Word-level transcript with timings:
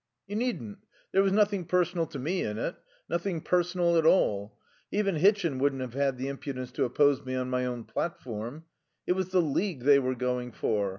"You 0.25 0.35
needn't. 0.35 0.79
There 1.11 1.21
was 1.21 1.31
nothing 1.31 1.63
personal 1.65 2.07
to 2.07 2.17
me 2.17 2.41
in 2.41 2.57
it. 2.57 2.75
Nothing 3.07 3.39
personal 3.39 3.97
at 3.99 4.05
all. 4.07 4.57
Even 4.91 5.15
Hitchin 5.17 5.59
wouldn't 5.59 5.83
have 5.83 5.93
had 5.93 6.17
the 6.17 6.27
impudence 6.27 6.71
to 6.71 6.85
oppose 6.85 7.23
me 7.23 7.35
on 7.35 7.51
my 7.51 7.67
own 7.67 7.83
platform. 7.83 8.65
It 9.05 9.11
was 9.11 9.29
the 9.29 9.43
League 9.43 9.81
they 9.83 9.99
were 9.99 10.15
going 10.15 10.53
for. 10.53 10.89